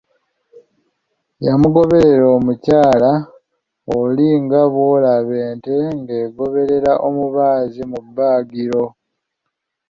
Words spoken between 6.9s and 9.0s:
omubaazi mu bbaagiro!